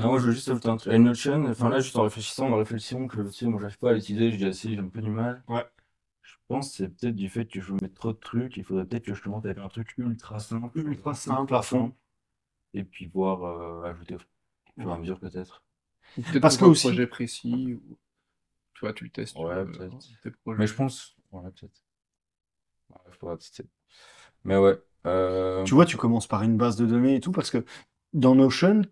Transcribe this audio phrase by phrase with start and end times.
[0.00, 0.92] Non, je veux juste ajouter un truc.
[0.92, 3.90] Et Notion, enfin là, juste en réfléchissant, en réflexion, que tu sais, moi, j'arrive pas
[3.90, 5.42] à l'utiliser, je dis assez, j'ai un peu du mal.
[5.48, 5.64] Ouais.
[6.22, 8.64] Je pense que c'est peut-être du fait que je veux mettre trop de trucs, il
[8.64, 11.94] faudrait peut-être que je commence avec un truc ultra simple, Ultra simple à fond.
[12.74, 15.62] et puis voir euh, ajouter au fur et à mesure peut-être.
[16.16, 17.98] Peut-être Parce que un aussi- projet précis, ou
[18.74, 19.36] tu vois, tu le testes.
[19.36, 19.96] Ouais, peut-être.
[20.22, 20.58] tes projets.
[20.58, 21.82] Mais je pense, ouais, peut-être.
[23.22, 23.64] Ouais, tester.
[24.44, 24.78] Mais ouais.
[25.06, 25.62] Euh...
[25.64, 27.64] Tu vois, tu commences par une base de données et tout, parce que
[28.12, 28.82] dans Notion,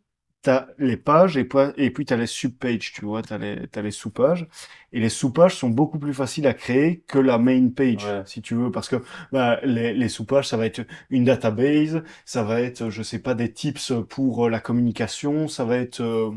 [0.43, 3.33] tu as les pages et, puis- et puis tu as les subpages, tu vois, tu
[3.33, 4.47] as les, t'as les sous-pages.
[4.93, 8.23] Et les sous-pages sont beaucoup plus faciles à créer que la main page, Ouais.
[8.25, 8.97] si tu veux, parce que
[9.33, 13.35] bah, les, les sous-pages, ça va être une database, ça va être, je sais pas,
[13.35, 16.31] des tips pour euh, la communication, ça va être euh,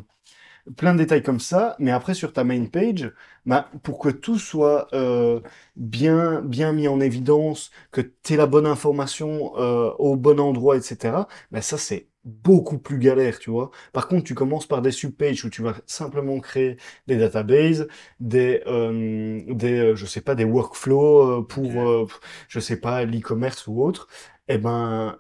[0.78, 1.76] plein de détails comme ça.
[1.80, 3.12] Mais après, sur ta main page,
[3.46, 5.42] bah, pour que tout soit euh,
[5.76, 10.78] bien, bien mis en évidence, que tu aies la bonne information euh, au bon endroit,
[10.78, 13.72] etc., ben ça, c'est beaucoup plus galère, tu vois.
[13.94, 17.88] Par contre, tu commences par des subpages où tu vas simplement créer des databases,
[18.20, 22.08] des, euh, des euh, je sais pas, des workflows euh, pour, euh,
[22.48, 24.08] je sais pas, l'e-commerce ou autre.
[24.48, 25.20] Eh ben,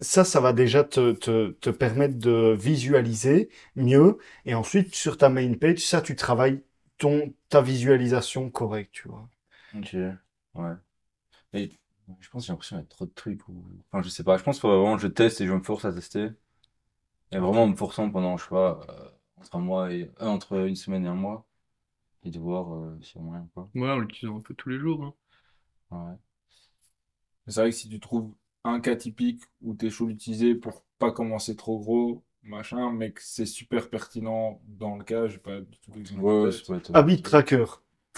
[0.00, 4.18] ça, ça va déjà te, te, te permettre de visualiser mieux.
[4.46, 6.62] Et ensuite, sur ta main page, ça, tu travailles
[6.98, 9.28] ton, ta visualisation correcte, tu vois.
[9.74, 9.94] Ok,
[10.54, 10.76] ouais.
[11.54, 11.78] Et
[12.20, 13.48] je pense que j'ai l'impression d'être trop de trucs.
[13.48, 13.64] Ou...
[13.92, 14.36] Enfin, je sais pas.
[14.38, 16.30] Je pense qu'il faut vraiment que je teste et je me force à tester.
[17.32, 20.26] Et vraiment en me forçant pendant, je sais pas, euh, entre un mois et euh,
[20.26, 21.46] entre une semaine et un mois.
[22.24, 23.70] Et de voir euh, s'il y a moyen quoi.
[23.74, 25.02] Ouais, en l'utilisant un peu tous les jours.
[25.02, 25.14] hein.
[25.90, 26.18] Ouais.
[27.46, 28.32] Mais C'est vrai que si tu trouves
[28.64, 33.20] un cas typique où t'es chaud d'utiliser pour pas commencer trop gros, machin, mais que
[33.22, 36.22] c'est super pertinent dans le cas, j'ai pas du tout d'exemple.
[36.22, 36.52] Ouais, en ouais, tête.
[36.52, 36.92] ça peut être.
[36.92, 37.64] Habit tracker,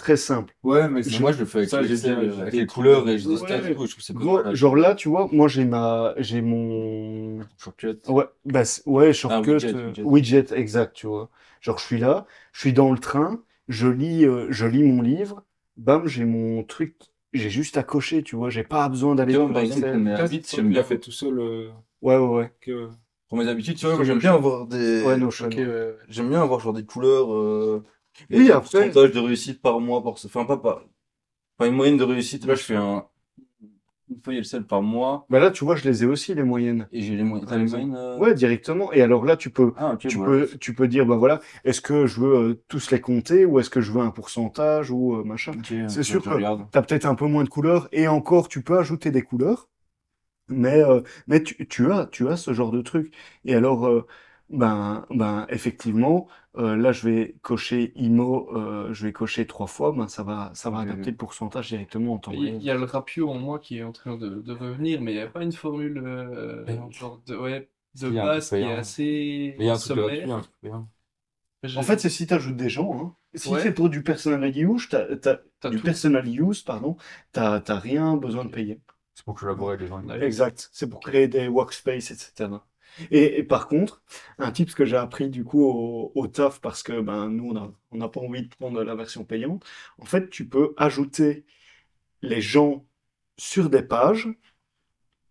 [0.01, 0.55] très simple.
[0.63, 3.39] Ouais, mais moi, je le fais avec ça, les couleurs et je dis Ouais.
[3.39, 4.55] stats et tout, je trouve que c'est pas Gros, mal.
[4.55, 8.01] genre là, tu vois, moi j'ai ma, j'ai mon, Shortcut.
[8.09, 10.05] ouais, bah, ouais, shortcut, widget, euh, widget.
[10.05, 11.31] widget, exact, tu vois.
[11.61, 15.03] Genre, je suis là, je suis dans le train, je lis, euh, je lis mon
[15.03, 15.45] livre,
[15.77, 16.97] bam, j'ai mon truc,
[17.33, 19.87] j'ai juste à cocher, tu vois, j'ai pas besoin d'aller Tu vois, sur par exemple,
[19.87, 19.97] Excel.
[19.97, 20.85] mes Toi, habits, tu j'aime l'as bien.
[20.85, 21.71] fait tout seul euh,
[22.03, 22.53] Ouais, ouais, ouais.
[22.61, 22.91] que...
[23.29, 25.03] Pour mes habitudes, tu vois, moi, j'aime bien avoir des.
[25.05, 25.47] Ouais, Notion.
[25.47, 25.97] Ok, ouais.
[26.09, 27.31] J'aime bien avoir genre des couleurs.
[28.33, 28.37] Euh...
[28.37, 28.61] et Oui, un après-
[28.91, 30.13] pourcentage de réussite par mois, par...
[30.13, 30.83] enfin pas par.
[31.59, 32.47] Enfin, une moyenne de réussite.
[32.47, 33.05] Là, je fais un.
[34.11, 35.25] Une feuille Excel par mois.
[35.31, 36.89] Bah là, tu vois, je les ai aussi, les moyennes.
[36.91, 37.47] Et j'ai les moyennes.
[37.49, 38.93] T'as les moyennes euh Ouais, directement.
[38.93, 40.47] Et alors là, tu peux, Ah, tu voilà.
[40.47, 43.61] peux, tu peux dire, bah voilà, est-ce que je veux euh, tous les compter ou
[43.61, 45.53] est-ce que je veux un pourcentage ou euh, machin.
[45.53, 46.71] Ok, C'est ok, sûr que-.
[46.73, 49.69] T'as peut-être un peu moins de couleurs et encore, tu peux ajouter des couleurs.
[50.49, 53.15] Mais, euh, mais tu, tu as, tu as ce genre de truc.
[53.45, 54.07] Et alors, euh,
[54.51, 59.93] ben, ben, effectivement, euh, là, je vais cocher IMO, euh, je vais cocher trois fois,
[59.93, 62.57] ben, ça va, ça va Ok, adapter le pourcentage directement en temps Il réel.
[62.57, 65.13] il y a le rapio en moi qui est en train de, de revenir, mais
[65.13, 66.93] il n'y a pas une formule euh, Payante.
[66.93, 68.71] genre de, ouais, de Il y a un truc base qui est payant.
[68.73, 70.31] assez Mais il y a un truc gratuit, sommaire.
[70.33, 70.89] un truc payant.
[71.77, 72.93] En fait, c'est si tu ajoutes des gens.
[72.95, 73.17] Hein.
[73.35, 73.61] Si Ouais.
[73.61, 75.85] c'est pour du personal use, t'as, t'as- T'as du tout.
[75.85, 76.97] personal use, pardon,
[77.33, 78.81] t'as, t'as rien besoin de payer.
[79.15, 80.03] C'est pour collaborer avec les gens.
[80.03, 80.25] Ouais.
[80.25, 80.69] Exact.
[80.73, 82.65] C'est pour créer des workspaces, etc.
[83.11, 84.03] Et, et par contre,
[84.39, 87.55] un tip que j'ai appris du coup au, au taf parce que ben nous
[87.93, 89.65] on n'a pas envie de prendre la version payante.
[89.99, 91.45] En fait, tu peux ajouter
[92.23, 92.87] les gens
[93.39, 94.29] sur des pages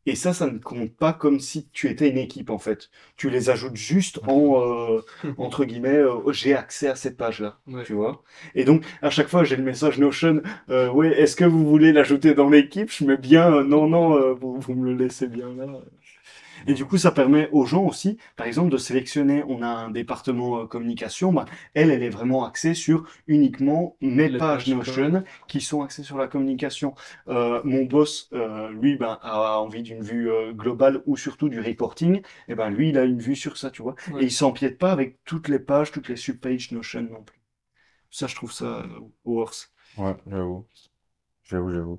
[0.05, 2.89] et ça, ça ne compte pas comme si tu étais une équipe en fait.
[3.15, 5.01] Tu les ajoutes juste en euh,
[5.37, 7.83] entre guillemets, euh, j'ai accès à cette page-là Ouais.
[7.83, 8.23] tu vois.
[8.55, 11.91] Et donc, à chaque fois, j'ai le message Notion, euh, ouais, est-ce que vous voulez
[11.91, 12.91] l'ajouter dans l'équipe?
[12.91, 15.67] Je mets bien, euh, non, non, vous, vous me le laissez bien là.
[16.67, 19.89] Et du coup, ça permet aux gens aussi, par exemple, de sélectionner, on a un
[19.91, 25.23] département euh, communication, bah, elle, elle est vraiment axée sur uniquement mes Les pages Notion
[25.47, 26.93] qui sont axées sur la communication.
[27.27, 31.59] Euh, mon boss, euh, lui, ben, a envie d'une vue euh, globale ou surtout du
[31.59, 33.95] reporting, et ben, lui, il a une vue sur ça, tu vois.
[34.11, 34.23] Ouais.
[34.23, 37.39] Et il s'empiète pas avec toutes les pages, toutes les subpages Notion non plus.
[38.11, 39.71] Ça, je trouve ça euh, worse.
[39.97, 40.65] Ouais, j'avoue.
[41.43, 41.97] J'avoue, j'avoue.